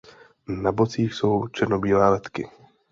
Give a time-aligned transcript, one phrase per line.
[0.61, 2.49] Na bocích jsou černobílé letky.